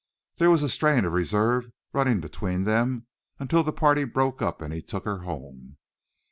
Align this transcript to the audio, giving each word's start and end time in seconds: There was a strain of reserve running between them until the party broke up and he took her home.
There 0.37 0.49
was 0.49 0.63
a 0.63 0.69
strain 0.69 1.05
of 1.05 1.13
reserve 1.13 1.67
running 1.93 2.21
between 2.21 2.63
them 2.63 3.05
until 3.37 3.61
the 3.61 3.71
party 3.71 4.03
broke 4.03 4.41
up 4.41 4.59
and 4.59 4.73
he 4.73 4.81
took 4.81 5.05
her 5.05 5.19
home. 5.19 5.77